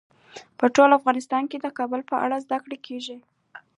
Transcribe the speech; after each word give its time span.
په 0.59 0.65
ټول 0.75 0.89
افغانستان 0.99 1.43
کې 1.51 1.57
د 1.61 1.67
کابل 1.77 2.01
په 2.09 2.15
اړه 2.25 2.37
زده 2.45 2.57
کړه 2.63 2.77
کېږي. 2.85 3.17